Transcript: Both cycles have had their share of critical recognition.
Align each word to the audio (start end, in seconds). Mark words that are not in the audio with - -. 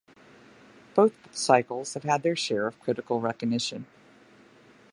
Both 0.95 1.13
cycles 1.31 1.93
have 1.93 2.01
had 2.01 2.23
their 2.23 2.35
share 2.35 2.65
of 2.65 2.79
critical 2.79 3.21
recognition. 3.21 3.85